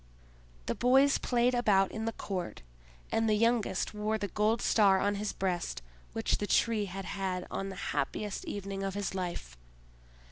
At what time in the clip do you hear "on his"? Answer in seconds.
4.99-5.31